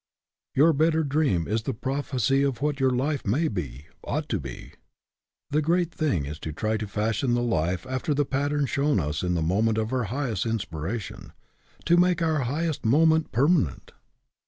[0.55, 4.73] Your better dream is the prophecy of what your life may be, ought to be.
[5.51, 9.21] The great thing is to try to fashion the life after the pattern shown us
[9.21, 11.33] in the moment of our highest inspiration;
[11.85, 13.91] to make our highest moment permanent.